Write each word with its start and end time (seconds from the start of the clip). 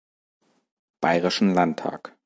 Bayerischen 0.99 1.53
Landtag. 1.53 2.17